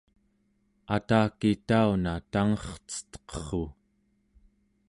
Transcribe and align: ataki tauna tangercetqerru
ataki 0.95 1.51
tauna 1.67 2.13
tangercetqerru 2.31 3.65